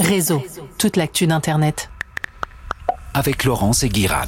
Réseau, 0.00 0.42
toute 0.78 0.96
l'actu 0.96 1.26
d'Internet. 1.26 1.90
Avec 3.12 3.44
Laurence 3.44 3.82
et 3.84 3.88
Guiran. 3.88 4.26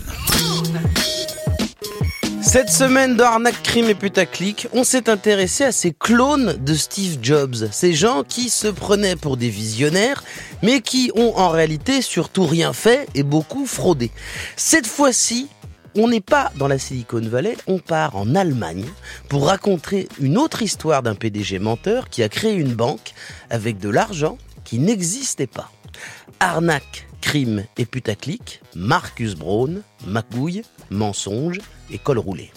Cette 2.41 2.71
semaine 2.71 3.17
d'arnaque, 3.17 3.63
crime 3.63 3.91
et 3.91 3.95
putaclic, 3.95 4.69
on 4.73 4.85
s'est 4.85 5.11
intéressé 5.11 5.65
à 5.65 5.73
ces 5.73 5.93
clones 5.93 6.57
de 6.65 6.75
Steve 6.75 7.19
Jobs, 7.21 7.57
ces 7.73 7.93
gens 7.93 8.23
qui 8.23 8.49
se 8.51 8.69
prenaient 8.69 9.17
pour 9.17 9.37
des 9.37 9.49
visionnaires, 9.49 10.23
mais 10.63 10.81
qui 10.81 11.11
ont 11.17 11.37
en 11.37 11.49
réalité 11.49 12.03
surtout 12.03 12.47
rien 12.47 12.73
fait 12.73 13.09
et 13.15 13.25
beaucoup 13.25 13.67
fraudé. 13.67 14.13
Cette 14.57 14.87
fois-ci, 14.87 15.49
on 15.97 16.09
n'est 16.09 16.21
pas 16.21 16.53
dans 16.57 16.69
la 16.69 16.79
Silicon 16.79 17.23
Valley, 17.23 17.57
on 17.67 17.79
part 17.79 18.17
en 18.17 18.35
Allemagne 18.35 18.85
pour 19.29 19.47
raconter 19.47 20.09
une 20.21 20.39
autre 20.39 20.63
histoire 20.63 21.03
d'un 21.03 21.15
PDG 21.15 21.59
menteur 21.59 22.09
qui 22.09 22.23
a 22.23 22.29
créé 22.29 22.53
une 22.55 22.75
banque 22.75 23.13
avec 23.51 23.79
de 23.79 23.89
l'argent 23.89 24.39
qui 24.67 24.79
n'existait 24.79 25.47
pas. 25.47 25.71
Arnaque, 26.41 27.09
crime 27.23 27.65
et 27.79 27.87
putaclic, 27.87 28.61
Marcus 28.75 29.35
Braun, 29.35 29.81
magouille, 30.07 30.63
mensonge 30.91 31.61
et 31.91 31.99
col 31.99 32.19
roulé. 32.19 32.51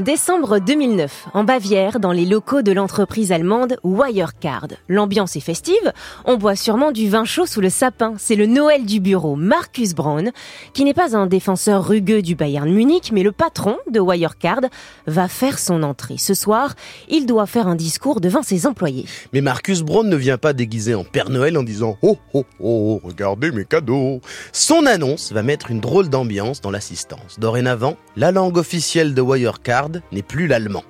Décembre 0.00 0.58
2009, 0.58 1.28
en 1.34 1.44
Bavière, 1.44 2.00
dans 2.00 2.10
les 2.10 2.24
locaux 2.24 2.62
de 2.62 2.72
l'entreprise 2.72 3.30
allemande 3.30 3.76
Wirecard. 3.84 4.66
L'ambiance 4.88 5.36
est 5.36 5.40
festive, 5.40 5.92
on 6.24 6.36
boit 6.36 6.56
sûrement 6.56 6.90
du 6.90 7.08
vin 7.08 7.24
chaud 7.24 7.46
sous 7.46 7.60
le 7.60 7.70
sapin. 7.70 8.14
C'est 8.18 8.34
le 8.34 8.46
Noël 8.46 8.86
du 8.86 8.98
bureau 8.98 9.36
Marcus 9.36 9.94
Braun, 9.94 10.32
qui 10.72 10.82
n'est 10.82 10.94
pas 10.94 11.16
un 11.16 11.28
défenseur 11.28 11.86
rugueux 11.86 12.22
du 12.22 12.34
Bayern 12.34 12.68
Munich, 12.68 13.12
mais 13.12 13.22
le 13.22 13.30
patron 13.30 13.76
de 13.88 14.00
Wirecard, 14.00 14.62
va 15.06 15.28
faire 15.28 15.60
son 15.60 15.84
entrée. 15.84 16.16
Ce 16.18 16.34
soir, 16.34 16.74
il 17.08 17.24
doit 17.24 17.46
faire 17.46 17.68
un 17.68 17.76
discours 17.76 18.20
devant 18.20 18.42
ses 18.42 18.66
employés. 18.66 19.06
Mais 19.32 19.42
Marcus 19.42 19.82
Braun 19.82 20.08
ne 20.08 20.16
vient 20.16 20.38
pas 20.38 20.54
déguisé 20.54 20.96
en 20.96 21.04
Père 21.04 21.30
Noël 21.30 21.56
en 21.56 21.62
disant 21.62 21.98
Oh 22.02 22.18
oh 22.32 22.44
oh, 22.58 23.00
regardez 23.04 23.52
mes 23.52 23.64
cadeaux. 23.64 24.20
Son 24.50 24.86
annonce 24.86 25.30
va 25.30 25.44
mettre 25.44 25.70
une 25.70 25.78
drôle 25.78 26.08
d'ambiance 26.08 26.60
dans 26.60 26.72
l'assistance. 26.72 27.38
Dorénavant, 27.38 27.96
la 28.16 28.32
langue 28.32 28.56
officielle 28.56 29.14
de 29.14 29.20
Wirecard 29.20 29.83
n'est 30.12 30.22
plus 30.22 30.46
l'allemand. 30.46 30.84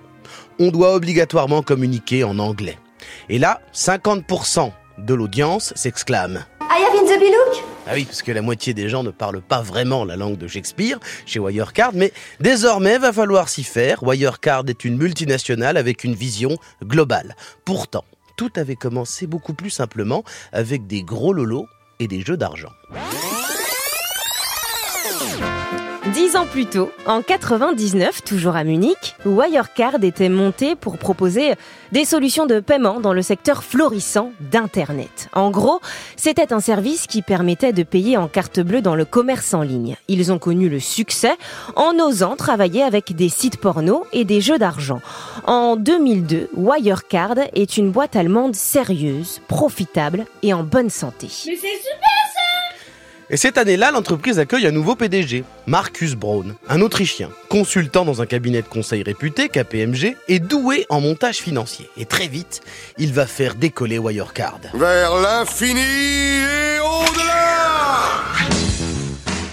On 0.58 0.70
doit 0.70 0.94
obligatoirement 0.94 1.62
communiquer 1.62 2.24
en 2.24 2.38
anglais. 2.38 2.78
Et 3.28 3.38
là, 3.38 3.60
50% 3.74 4.72
de 4.98 5.14
l'audience 5.14 5.72
s'exclame. 5.76 6.44
I 6.60 6.82
have 6.82 6.94
in 6.94 7.04
the 7.04 7.62
Ah 7.86 7.92
oui, 7.94 8.04
parce 8.04 8.22
que 8.22 8.32
la 8.32 8.42
moitié 8.42 8.74
des 8.74 8.88
gens 8.88 9.02
ne 9.02 9.10
parlent 9.10 9.42
pas 9.42 9.60
vraiment 9.60 10.04
la 10.04 10.16
langue 10.16 10.38
de 10.38 10.48
Shakespeare 10.48 10.98
chez 11.26 11.38
Wirecard, 11.38 11.92
mais 11.94 12.12
désormais 12.40 12.98
va 12.98 13.12
falloir 13.12 13.48
s'y 13.48 13.64
faire. 13.64 14.02
Wirecard 14.02 14.64
est 14.68 14.84
une 14.84 14.96
multinationale 14.96 15.76
avec 15.76 16.04
une 16.04 16.14
vision 16.14 16.56
globale. 16.82 17.36
Pourtant, 17.64 18.04
tout 18.36 18.50
avait 18.56 18.76
commencé 18.76 19.26
beaucoup 19.26 19.54
plus 19.54 19.70
simplement 19.70 20.24
avec 20.52 20.86
des 20.86 21.02
gros 21.02 21.32
lolos 21.32 21.66
et 22.00 22.08
des 22.08 22.22
jeux 22.22 22.36
d'argent. 22.36 22.72
Dix 26.14 26.36
ans 26.36 26.46
plus 26.46 26.66
tôt, 26.66 26.92
en 27.06 27.22
99, 27.22 28.22
toujours 28.22 28.54
à 28.54 28.62
Munich, 28.62 29.16
Wirecard 29.24 30.04
était 30.04 30.28
monté 30.28 30.76
pour 30.76 30.96
proposer 30.96 31.54
des 31.90 32.04
solutions 32.04 32.46
de 32.46 32.60
paiement 32.60 33.00
dans 33.00 33.12
le 33.12 33.20
secteur 33.20 33.64
florissant 33.64 34.30
d'Internet. 34.38 35.28
En 35.32 35.50
gros, 35.50 35.80
c'était 36.14 36.52
un 36.52 36.60
service 36.60 37.08
qui 37.08 37.20
permettait 37.20 37.72
de 37.72 37.82
payer 37.82 38.16
en 38.16 38.28
carte 38.28 38.60
bleue 38.60 38.80
dans 38.80 38.94
le 38.94 39.04
commerce 39.04 39.54
en 39.54 39.62
ligne. 39.62 39.96
Ils 40.06 40.30
ont 40.30 40.38
connu 40.38 40.68
le 40.68 40.78
succès 40.78 41.34
en 41.74 41.98
osant 41.98 42.36
travailler 42.36 42.84
avec 42.84 43.16
des 43.16 43.28
sites 43.28 43.56
porno 43.56 44.06
et 44.12 44.24
des 44.24 44.40
jeux 44.40 44.58
d'argent. 44.58 45.00
En 45.48 45.74
2002, 45.74 46.50
Wirecard 46.56 47.38
est 47.54 47.76
une 47.76 47.90
boîte 47.90 48.14
allemande 48.14 48.54
sérieuse, 48.54 49.40
profitable 49.48 50.26
et 50.44 50.54
en 50.54 50.62
bonne 50.62 50.90
santé. 50.90 51.26
Mais 51.48 51.56
Et 53.30 53.36
cette 53.38 53.56
année-là, 53.56 53.90
l'entreprise 53.90 54.38
accueille 54.38 54.66
un 54.66 54.70
nouveau 54.70 54.96
PDG, 54.96 55.44
Marcus 55.66 56.14
Braun, 56.14 56.56
un 56.68 56.80
Autrichien, 56.82 57.30
consultant 57.48 58.04
dans 58.04 58.20
un 58.20 58.26
cabinet 58.26 58.60
de 58.60 58.68
conseil 58.68 59.02
réputé, 59.02 59.48
KPMG, 59.48 60.16
et 60.28 60.40
doué 60.40 60.84
en 60.90 61.00
montage 61.00 61.36
financier. 61.36 61.88
Et 61.96 62.04
très 62.04 62.28
vite, 62.28 62.60
il 62.98 63.12
va 63.14 63.26
faire 63.26 63.54
décoller 63.54 63.98
Wirecard. 63.98 64.60
Vers 64.74 65.16
l'infini 65.16 65.80
et 65.80 66.78
au-delà 66.80 67.54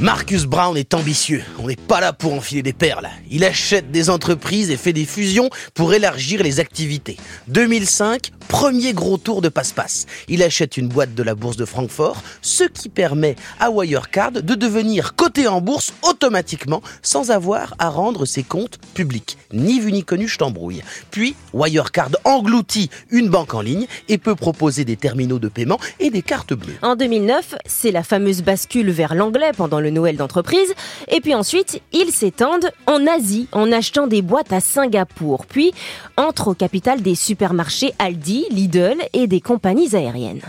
Marcus 0.01 0.45
Brown 0.45 0.75
est 0.75 0.95
ambitieux. 0.95 1.43
On 1.59 1.67
n'est 1.67 1.75
pas 1.75 2.01
là 2.01 2.11
pour 2.11 2.33
enfiler 2.33 2.63
des 2.63 2.73
perles. 2.73 3.07
Il 3.29 3.45
achète 3.45 3.91
des 3.91 4.09
entreprises 4.09 4.71
et 4.71 4.77
fait 4.77 4.93
des 4.93 5.05
fusions 5.05 5.51
pour 5.75 5.93
élargir 5.93 6.41
les 6.41 6.59
activités. 6.59 7.17
2005, 7.49 8.31
premier 8.51 8.91
gros 8.91 9.17
tour 9.17 9.41
de 9.41 9.47
passe-passe. 9.47 10.07
Il 10.27 10.43
achète 10.43 10.75
une 10.75 10.89
boîte 10.89 11.15
de 11.15 11.23
la 11.23 11.35
bourse 11.35 11.55
de 11.55 11.63
Francfort, 11.63 12.21
ce 12.41 12.65
qui 12.65 12.89
permet 12.89 13.37
à 13.61 13.71
Wirecard 13.71 14.33
de 14.33 14.55
devenir 14.55 15.15
coté 15.15 15.47
en 15.47 15.61
bourse 15.61 15.93
automatiquement 16.03 16.81
sans 17.01 17.31
avoir 17.31 17.73
à 17.79 17.87
rendre 17.87 18.25
ses 18.25 18.43
comptes 18.43 18.77
publics. 18.93 19.37
Ni 19.53 19.79
vu 19.79 19.93
ni 19.93 20.03
connu, 20.03 20.27
je 20.27 20.37
t'embrouille. 20.37 20.83
Puis, 21.11 21.33
Wirecard 21.53 22.09
engloutit 22.25 22.89
une 23.09 23.29
banque 23.29 23.53
en 23.53 23.61
ligne 23.61 23.87
et 24.09 24.17
peut 24.17 24.35
proposer 24.35 24.83
des 24.83 24.97
terminaux 24.97 25.39
de 25.39 25.47
paiement 25.47 25.79
et 26.01 26.09
des 26.09 26.21
cartes 26.21 26.53
bleues. 26.53 26.75
En 26.81 26.97
2009, 26.97 27.55
c'est 27.65 27.91
la 27.91 28.03
fameuse 28.03 28.43
bascule 28.43 28.91
vers 28.91 29.15
l'anglais 29.15 29.51
pendant 29.55 29.79
le 29.79 29.91
Noël 29.91 30.17
d'entreprise. 30.17 30.73
Et 31.09 31.21
puis 31.21 31.35
ensuite, 31.35 31.81
ils 31.93 32.11
s'étendent 32.11 32.69
en 32.85 33.07
Asie 33.07 33.47
en 33.53 33.71
achetant 33.71 34.07
des 34.07 34.21
boîtes 34.21 34.51
à 34.51 34.59
Singapour. 34.59 35.45
Puis 35.45 35.71
entrent 36.17 36.49
au 36.49 36.53
capital 36.53 37.01
des 37.01 37.15
supermarchés 37.15 37.93
Aldi, 37.97 38.40
Lidl 38.49 38.97
et 39.13 39.27
des 39.27 39.41
compagnies 39.41 39.95
aériennes. 39.95 40.41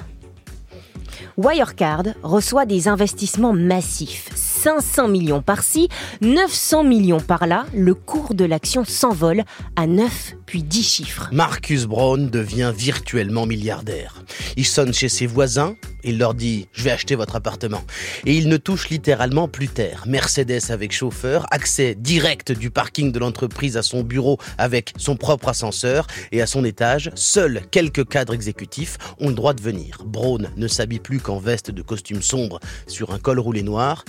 Wirecard 1.37 2.05
reçoit 2.23 2.67
des 2.67 2.89
investissements 2.89 3.53
massifs. 3.53 4.52
500 4.63 5.09
millions 5.09 5.43
par-ci, 5.43 5.89
900 6.21 6.85
millions 6.85 7.19
par-là. 7.19 7.67
Le 7.75 7.95
cours 7.95 8.35
de 8.35 8.45
l'action 8.45 8.85
s'envole 8.85 9.43
à 9.75 9.89
9 9.89 10.37
puis 10.47 10.63
10 10.63 10.83
chiffres. 10.83 11.29
Marcus 11.33 11.87
Brown 11.87 12.31
devient 12.31 12.73
virtuellement 12.77 13.45
milliardaire. 13.47 14.23
Il 14.57 14.67
sonne 14.67 14.93
chez 14.93 15.09
ses 15.09 15.27
voisins, 15.27 15.75
il 16.05 16.19
leur 16.19 16.35
dit 16.35 16.69
«je 16.73 16.85
vais 16.85 16.91
acheter 16.91 17.15
votre 17.15 17.37
appartement». 17.37 17.83
Et 18.27 18.37
il 18.37 18.49
ne 18.49 18.57
touche 18.57 18.91
littéralement 18.91 19.49
plus 19.49 19.69
terre. 19.69 20.05
Mercedes 20.07 20.71
avec 20.71 20.93
chauffeur, 20.93 21.47
accès 21.51 21.95
direct 21.95 22.53
du 22.53 22.71
parking 22.71 23.13
de 23.13 23.19
l'entreprise 23.19 23.77
à 23.77 23.83
son 23.83 24.03
bureau 24.03 24.39
avec 24.59 24.93
son 24.97 25.17
propre 25.17 25.49
ascenseur 25.49 26.07
et 26.33 26.43
à 26.43 26.47
son 26.47 26.65
étage, 26.65 27.11
seuls 27.15 27.63
quelques 27.71 28.07
cadres 28.07 28.35
exécutifs 28.35 28.99
ont 29.21 29.29
le 29.29 29.35
droit 29.35 29.55
de 29.55 29.63
venir. 29.63 30.03
Brown 30.05 30.51
ne 30.57 30.69
s'habille 30.69 31.01
plus 31.01 31.19
qu'en 31.19 31.39
veste 31.39 31.71
de 31.71 31.83
costume 31.83 32.23
sombre 32.23 32.61
sur 32.87 33.13
un 33.13 33.19
col 33.19 33.39
roulé 33.39 33.63
noir. 33.63 34.05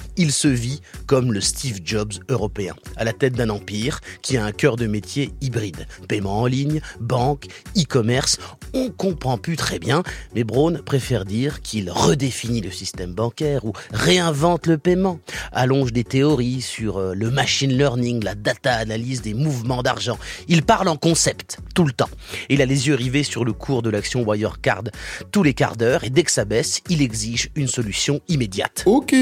Vit 0.47 0.81
comme 1.05 1.33
le 1.33 1.41
Steve 1.41 1.79
Jobs 1.83 2.13
européen, 2.29 2.75
à 2.95 3.03
la 3.03 3.13
tête 3.13 3.33
d'un 3.33 3.49
empire 3.49 3.99
qui 4.21 4.37
a 4.37 4.45
un 4.45 4.51
cœur 4.51 4.75
de 4.75 4.87
métier 4.87 5.31
hybride. 5.41 5.87
Paiement 6.07 6.41
en 6.41 6.45
ligne, 6.45 6.81
banque, 6.99 7.47
e-commerce, 7.77 8.37
on 8.73 8.89
comprend 8.89 9.37
plus 9.37 9.55
très 9.55 9.79
bien, 9.79 10.03
mais 10.35 10.43
Braun 10.43 10.81
préfère 10.83 11.25
dire 11.25 11.61
qu'il 11.61 11.91
redéfinit 11.91 12.61
le 12.61 12.71
système 12.71 13.13
bancaire 13.13 13.65
ou 13.65 13.73
réinvente 13.91 14.67
le 14.67 14.77
paiement, 14.77 15.19
allonge 15.51 15.93
des 15.93 16.03
théories 16.03 16.61
sur 16.61 16.97
euh, 16.97 17.13
le 17.13 17.29
machine 17.29 17.71
learning, 17.71 18.23
la 18.23 18.35
data 18.35 18.73
analyse 18.73 19.21
des 19.21 19.33
mouvements 19.33 19.83
d'argent. 19.83 20.17
Il 20.47 20.63
parle 20.63 20.87
en 20.87 20.95
concept 20.95 21.59
tout 21.75 21.85
le 21.85 21.91
temps. 21.91 22.09
Il 22.49 22.61
a 22.61 22.65
les 22.65 22.87
yeux 22.87 22.95
rivés 22.95 23.23
sur 23.23 23.45
le 23.45 23.53
cours 23.53 23.81
de 23.81 23.89
l'action 23.89 24.23
Wirecard 24.23 24.83
tous 25.31 25.43
les 25.43 25.53
quarts 25.53 25.75
d'heure 25.75 26.03
et 26.03 26.09
dès 26.09 26.23
que 26.23 26.31
ça 26.31 26.45
baisse, 26.45 26.81
il 26.89 27.01
exige 27.01 27.49
une 27.55 27.67
solution 27.67 28.21
immédiate. 28.27 28.83
Ok 28.85 29.13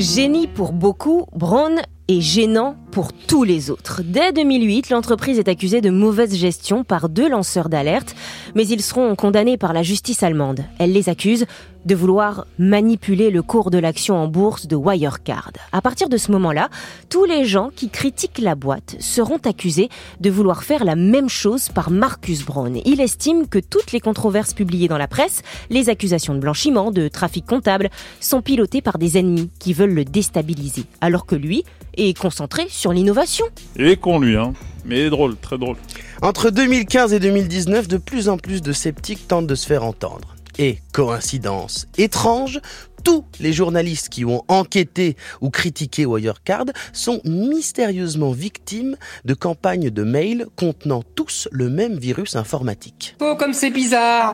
Génie 0.00 0.46
pour 0.46 0.72
beaucoup, 0.72 1.26
Braun 1.34 1.82
est 2.08 2.22
gênant 2.22 2.76
pour 2.90 3.12
tous 3.12 3.44
les 3.44 3.70
autres. 3.70 4.00
Dès 4.02 4.32
2008, 4.32 4.88
l'entreprise 4.88 5.38
est 5.38 5.48
accusée 5.48 5.82
de 5.82 5.90
mauvaise 5.90 6.34
gestion 6.34 6.82
par 6.82 7.10
deux 7.10 7.28
lanceurs 7.28 7.68
d'alerte, 7.68 8.16
mais 8.54 8.66
ils 8.66 8.82
seront 8.82 9.14
condamnés 9.14 9.58
par 9.58 9.74
la 9.74 9.82
justice 9.82 10.22
allemande. 10.22 10.64
Elle 10.78 10.92
les 10.92 11.10
accuse 11.10 11.44
de 11.84 11.94
vouloir 11.94 12.46
manipuler 12.58 13.30
le 13.30 13.42
cours 13.42 13.70
de 13.70 13.78
l'action 13.78 14.16
en 14.16 14.26
bourse 14.26 14.66
de 14.66 14.74
Wirecard. 14.74 15.52
À 15.72 15.80
partir 15.80 16.08
de 16.08 16.16
ce 16.16 16.32
moment-là, 16.32 16.70
tous 17.08 17.24
les 17.24 17.44
gens 17.44 17.70
qui 17.74 17.88
critiquent 17.88 18.38
la 18.38 18.54
boîte 18.54 18.96
seront 19.00 19.38
accusés 19.44 19.88
de 20.20 20.30
vouloir 20.30 20.64
faire 20.64 20.84
la 20.84 20.96
même 20.96 21.28
chose 21.28 21.68
par 21.68 21.90
Marcus 21.90 22.44
Braun. 22.44 22.80
Il 22.84 23.00
estime 23.00 23.46
que 23.46 23.58
toutes 23.58 23.92
les 23.92 24.00
controverses 24.00 24.54
publiées 24.54 24.88
dans 24.88 24.98
la 24.98 25.08
presse, 25.08 25.42
les 25.70 25.88
accusations 25.88 26.34
de 26.34 26.40
blanchiment, 26.40 26.90
de 26.90 27.08
trafic 27.08 27.46
comptable, 27.46 27.90
sont 28.20 28.42
pilotées 28.42 28.82
par 28.82 28.98
des 28.98 29.18
ennemis 29.18 29.50
qui 29.58 29.72
veulent 29.72 29.94
le 29.94 30.04
déstabiliser, 30.04 30.84
alors 31.00 31.26
que 31.26 31.36
lui 31.36 31.64
est 31.98 32.18
concentré 32.18 32.66
sur 32.68 32.92
l'innovation. 32.92 33.46
Est 33.76 33.96
con 33.96 34.18
lui, 34.18 34.36
hein. 34.36 34.52
Mais 34.84 35.10
drôle, 35.10 35.36
très 35.36 35.58
drôle. 35.58 35.76
Entre 36.22 36.50
2015 36.50 37.12
et 37.12 37.20
2019, 37.20 37.88
de 37.88 37.96
plus 37.98 38.28
en 38.28 38.38
plus 38.38 38.62
de 38.62 38.72
sceptiques 38.72 39.28
tentent 39.28 39.46
de 39.46 39.54
se 39.54 39.66
faire 39.66 39.84
entendre. 39.84 40.34
Et, 40.58 40.78
coïncidence 40.92 41.86
étrange, 41.98 42.60
tous 43.04 43.24
les 43.38 43.52
journalistes 43.52 44.08
qui 44.08 44.24
ont 44.24 44.42
enquêté 44.48 45.16
ou 45.40 45.50
critiqué 45.50 46.04
Wirecard 46.04 46.66
sont 46.92 47.20
mystérieusement 47.24 48.32
victimes 48.32 48.96
de 49.24 49.34
campagnes 49.34 49.90
de 49.90 50.02
mails 50.02 50.46
contenant 50.56 51.02
tous 51.14 51.48
le 51.52 51.68
même 51.68 51.96
virus 51.96 52.34
informatique. 52.34 53.14
Oh, 53.20 53.36
comme 53.38 53.52
c'est 53.52 53.70
bizarre 53.70 54.32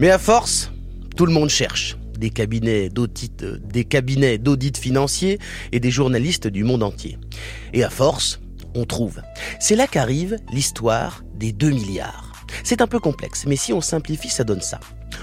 Mais 0.00 0.10
à 0.10 0.18
force, 0.18 0.72
Tout 1.16 1.26
le 1.26 1.32
monde 1.32 1.50
cherche 1.50 1.96
des 2.18 2.30
cabinets 2.30 2.88
d'audit, 2.88 3.42
euh, 3.42 3.58
des 3.72 3.84
cabinets 3.84 4.38
d'audit 4.38 4.76
financier 4.76 5.38
et 5.72 5.80
des 5.80 5.90
journalistes 5.90 6.48
du 6.48 6.64
monde 6.64 6.82
entier. 6.82 7.18
Et 7.72 7.84
à 7.84 7.90
force, 7.90 8.40
on 8.74 8.84
trouve. 8.84 9.20
C'est 9.60 9.76
là 9.76 9.86
qu'arrive 9.86 10.36
l'histoire 10.52 11.24
des 11.34 11.52
2 11.52 11.70
milliards. 11.70 12.32
C'est 12.64 12.80
un 12.80 12.86
peu 12.86 12.98
complexe, 12.98 13.44
mais 13.46 13.56
si 13.56 13.72
on 13.72 13.80
simplifie, 13.80 14.28
ça 14.28 14.44
donne 14.44 14.60
ça. 14.60 14.80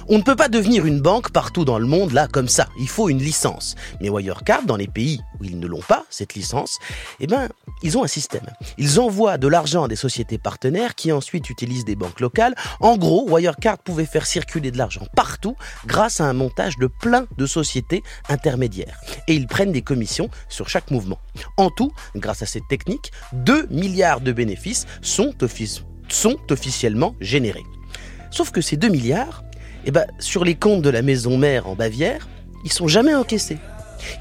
On 0.07 0.19
ne 0.19 0.23
peut 0.23 0.35
pas 0.35 0.49
devenir 0.49 0.85
une 0.85 1.01
banque 1.01 1.31
partout 1.31 1.65
dans 1.65 1.79
le 1.79 1.87
monde 1.87 2.11
là 2.11 2.27
comme 2.27 2.47
ça. 2.47 2.67
Il 2.79 2.87
faut 2.87 3.09
une 3.09 3.17
licence. 3.17 3.73
Mais 4.01 4.09
Wirecard, 4.09 4.61
dans 4.63 4.75
les 4.75 4.87
pays 4.87 5.19
où 5.39 5.45
ils 5.45 5.59
ne 5.59 5.65
l'ont 5.65 5.81
pas, 5.81 6.05
cette 6.11 6.35
licence, 6.35 6.77
eh 7.19 7.25
ben, 7.25 7.49
ils 7.81 7.97
ont 7.97 8.03
un 8.03 8.07
système. 8.07 8.45
Ils 8.77 8.99
envoient 8.99 9.39
de 9.39 9.47
l'argent 9.47 9.85
à 9.85 9.87
des 9.87 9.95
sociétés 9.95 10.37
partenaires 10.37 10.93
qui 10.93 11.11
ensuite 11.11 11.49
utilisent 11.49 11.85
des 11.85 11.95
banques 11.95 12.19
locales. 12.19 12.53
En 12.81 12.97
gros, 12.97 13.27
Wirecard 13.27 13.79
pouvait 13.79 14.05
faire 14.05 14.27
circuler 14.27 14.69
de 14.69 14.77
l'argent 14.77 15.07
partout 15.15 15.55
grâce 15.87 16.21
à 16.21 16.25
un 16.25 16.33
montage 16.33 16.77
de 16.77 16.85
plein 16.85 17.25
de 17.35 17.47
sociétés 17.47 18.03
intermédiaires. 18.29 18.99
Et 19.27 19.33
ils 19.33 19.47
prennent 19.47 19.71
des 19.71 19.81
commissions 19.81 20.29
sur 20.49 20.69
chaque 20.69 20.91
mouvement. 20.91 21.17
En 21.57 21.71
tout, 21.71 21.91
grâce 22.15 22.43
à 22.43 22.45
cette 22.45 22.67
technique, 22.69 23.11
2 23.33 23.69
milliards 23.71 24.21
de 24.21 24.31
bénéfices 24.31 24.85
sont, 25.01 25.33
sont 26.09 26.37
officiellement 26.51 27.15
générés. 27.21 27.65
Sauf 28.29 28.51
que 28.51 28.61
ces 28.61 28.77
2 28.77 28.89
milliards, 28.89 29.43
eh 29.85 29.91
ben, 29.91 30.05
sur 30.19 30.43
les 30.43 30.55
comptes 30.55 30.81
de 30.81 30.89
la 30.89 31.01
maison 31.01 31.37
mère 31.37 31.67
en 31.67 31.75
Bavière, 31.75 32.27
ils 32.63 32.73
sont 32.73 32.87
jamais 32.87 33.13
encaissés. 33.13 33.57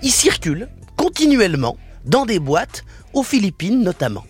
Ils 0.03 0.11
circulent 0.11 0.69
continuellement 0.97 1.77
dans 2.05 2.27
des 2.27 2.39
boîtes, 2.39 2.85
aux 3.13 3.23
Philippines 3.23 3.83
notamment. 3.83 4.25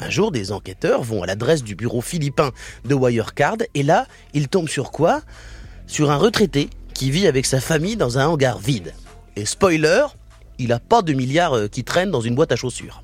Un 0.00 0.10
jour, 0.10 0.32
des 0.32 0.50
enquêteurs 0.50 1.02
vont 1.02 1.22
à 1.22 1.26
l'adresse 1.26 1.62
du 1.62 1.76
bureau 1.76 2.00
philippin 2.00 2.50
de 2.84 2.94
Wirecard 2.94 3.58
et 3.74 3.82
là, 3.82 4.06
ils 4.34 4.48
tombent 4.48 4.68
sur 4.68 4.90
quoi? 4.90 5.22
Sur 5.86 6.10
un 6.10 6.16
retraité 6.16 6.68
qui 6.94 7.10
vit 7.10 7.26
avec 7.26 7.46
sa 7.46 7.60
famille 7.60 7.96
dans 7.96 8.18
un 8.18 8.26
hangar 8.26 8.58
vide. 8.58 8.94
Et 9.36 9.44
spoiler, 9.44 10.06
il 10.58 10.68
n'a 10.68 10.80
pas 10.80 11.02
de 11.02 11.12
milliards 11.12 11.56
euh, 11.56 11.68
qui 11.68 11.84
traînent 11.84 12.10
dans 12.10 12.20
une 12.20 12.34
boîte 12.34 12.52
à 12.52 12.56
chaussures. 12.56 13.02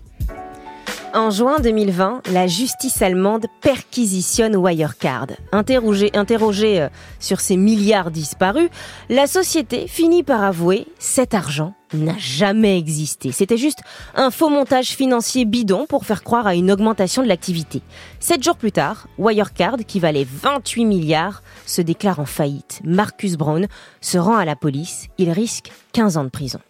En 1.15 1.31
juin 1.31 1.57
2020, 1.63 2.29
la 2.33 2.47
justice 2.47 3.01
allemande 3.01 3.47
perquisitionne 3.63 4.57
Wirecard. 4.57 5.29
Interrogée, 5.53 6.11
euh, 6.15 6.89
sur 7.19 7.41
ces 7.41 7.57
milliards 7.57 8.11
disparus, 8.11 8.69
la 9.09 9.27
société 9.27 9.89
finit 9.89 10.23
par 10.23 10.45
avouer 10.45 10.87
cet 10.99 11.35
argent 11.35 11.75
n'a 11.95 12.19
jamais 12.19 12.77
existé. 12.77 13.33
C'était 13.33 13.57
juste 13.57 13.81
un 14.15 14.31
faux 14.31 14.51
montage 14.51 14.89
financier 14.89 15.47
bidon 15.47 15.87
pour 15.87 16.05
faire 16.05 16.23
croire 16.23 16.47
à 16.47 16.55
une 16.55 16.71
augmentation 16.71 17.23
de 17.23 17.29
l'activité. 17.29 17.81
Sept 18.21 18.43
jours 18.43 18.57
plus 18.57 18.73
tard, 18.73 19.09
Wirecard, 19.17 19.79
qui 19.87 19.99
valait 19.99 20.27
28 20.31 20.85
milliards, 20.85 21.43
se 21.65 21.81
déclare 21.81 22.21
en 22.21 22.27
faillite. 22.27 22.81
Marcus 22.85 23.37
Brown 23.37 23.67
se 24.03 24.19
rend 24.19 24.37
à 24.37 24.45
la 24.45 24.57
police. 24.57 25.07
Il 25.17 25.31
risque 25.31 25.71
15 25.93 26.19
ans 26.19 26.25
de 26.25 26.29
prison. 26.29 26.61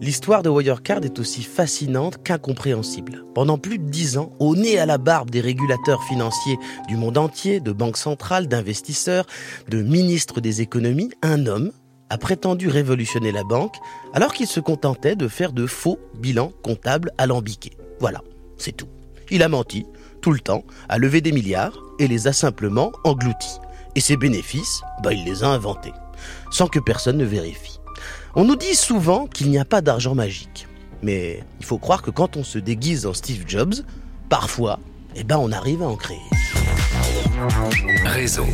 L'histoire 0.00 0.44
de 0.44 0.48
Wirecard 0.48 1.04
est 1.04 1.18
aussi 1.18 1.42
fascinante 1.42 2.22
qu'incompréhensible. 2.22 3.24
Pendant 3.34 3.58
plus 3.58 3.78
de 3.78 3.90
dix 3.90 4.16
ans, 4.16 4.30
au 4.38 4.54
nez 4.54 4.78
à 4.78 4.86
la 4.86 4.96
barbe 4.96 5.30
des 5.30 5.40
régulateurs 5.40 6.04
financiers 6.04 6.56
du 6.86 6.96
monde 6.96 7.18
entier, 7.18 7.58
de 7.58 7.72
banques 7.72 7.96
centrales, 7.96 8.46
d'investisseurs, 8.46 9.26
de 9.68 9.82
ministres 9.82 10.40
des 10.40 10.60
économies, 10.60 11.10
un 11.22 11.46
homme 11.46 11.72
a 12.10 12.16
prétendu 12.16 12.68
révolutionner 12.68 13.32
la 13.32 13.42
banque 13.42 13.74
alors 14.12 14.34
qu'il 14.34 14.46
se 14.46 14.60
contentait 14.60 15.16
de 15.16 15.26
faire 15.26 15.52
de 15.52 15.66
faux 15.66 15.98
bilans 16.14 16.52
comptables 16.62 17.10
alambiqués. 17.18 17.76
Voilà, 17.98 18.22
c'est 18.56 18.76
tout. 18.76 18.88
Il 19.30 19.42
a 19.42 19.48
menti, 19.48 19.84
tout 20.22 20.30
le 20.30 20.38
temps, 20.38 20.62
a 20.88 20.98
levé 20.98 21.20
des 21.20 21.32
milliards 21.32 21.76
et 21.98 22.06
les 22.06 22.28
a 22.28 22.32
simplement 22.32 22.92
engloutis. 23.02 23.58
Et 23.96 24.00
ses 24.00 24.16
bénéfices, 24.16 24.80
bah, 25.02 25.12
il 25.12 25.24
les 25.24 25.42
a 25.42 25.48
inventés, 25.48 25.92
sans 26.52 26.68
que 26.68 26.78
personne 26.78 27.16
ne 27.16 27.24
vérifie. 27.24 27.77
On 28.40 28.44
nous 28.44 28.54
dit 28.54 28.76
souvent 28.76 29.26
qu'il 29.26 29.50
n'y 29.50 29.58
a 29.58 29.64
pas 29.64 29.80
d'argent 29.80 30.14
magique. 30.14 30.68
Mais 31.02 31.42
il 31.58 31.66
faut 31.66 31.78
croire 31.78 32.02
que 32.02 32.12
quand 32.12 32.36
on 32.36 32.44
se 32.44 32.60
déguise 32.60 33.04
en 33.04 33.12
Steve 33.12 33.42
Jobs, 33.48 33.74
parfois, 34.28 34.78
eh 35.16 35.24
ben 35.24 35.38
on 35.38 35.50
arrive 35.50 35.82
à 35.82 35.86
en 35.86 35.96
créer. 35.96 36.20
Réseau. 38.04 38.46